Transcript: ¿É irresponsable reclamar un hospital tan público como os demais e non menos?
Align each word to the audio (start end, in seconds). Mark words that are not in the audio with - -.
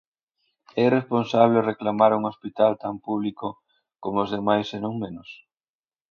¿É 0.79 0.81
irresponsable 0.87 1.67
reclamar 1.71 2.11
un 2.19 2.23
hospital 2.31 2.71
tan 2.83 2.95
público 3.05 3.47
como 4.03 4.17
os 4.25 4.29
demais 4.35 4.67
e 4.75 4.79
non 4.85 4.93
menos? 5.03 5.29